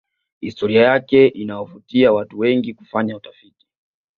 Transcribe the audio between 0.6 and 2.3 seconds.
yake inawavutia